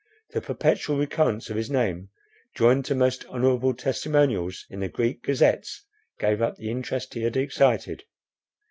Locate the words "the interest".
6.55-7.13